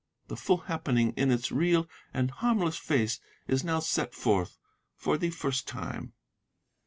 [0.29, 4.57] The full happening in its real and harmless face is now set forth
[4.95, 6.13] for the first time.